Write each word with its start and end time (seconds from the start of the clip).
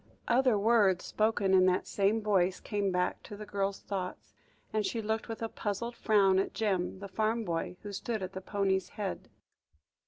Other 0.27 0.57
words 0.57 1.05
spoken 1.05 1.53
in 1.53 1.67
that 1.67 1.85
same 1.85 2.23
voice, 2.23 2.59
came 2.59 2.91
back 2.91 3.21
to 3.21 3.37
the 3.37 3.45
girl's 3.45 3.81
thoughts, 3.81 4.33
and 4.73 4.83
she 4.83 4.99
looked 4.99 5.27
with 5.27 5.43
a 5.43 5.47
puzzled 5.47 5.95
frown 5.95 6.39
at 6.39 6.55
Jem, 6.55 6.97
the 6.97 7.07
farm 7.07 7.43
boy, 7.45 7.77
who 7.83 7.93
stood 7.93 8.23
at 8.23 8.33
the 8.33 8.41
pony's 8.41 8.89
head. 8.89 9.29